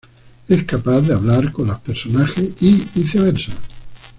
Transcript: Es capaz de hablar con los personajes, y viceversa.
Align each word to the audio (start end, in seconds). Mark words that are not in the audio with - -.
Es 0.47 0.63
capaz 0.63 1.01
de 1.01 1.13
hablar 1.13 1.51
con 1.51 1.67
los 1.67 1.77
personajes, 1.79 2.53
y 2.59 2.83
viceversa. 2.95 3.51